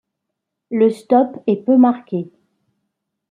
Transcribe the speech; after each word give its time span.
Le 0.71 0.89
stop 0.89 1.43
est 1.45 1.63
peu 1.63 1.77
marqué. 1.77 2.31